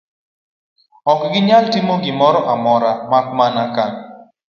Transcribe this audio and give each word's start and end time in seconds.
Ok 1.11 1.19
ginyal 1.33 1.65
timo 1.73 1.93
gimoro 2.03 2.39
amora 2.53 2.91
mak 3.11 3.25
mana 3.37 3.63
ka 3.75 3.85